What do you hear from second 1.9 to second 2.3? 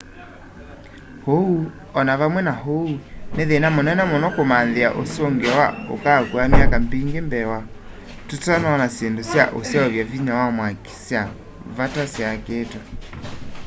o na